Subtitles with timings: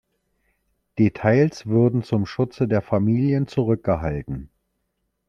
[0.97, 4.49] Details würden zum Schutze der Familien zurückgehalten.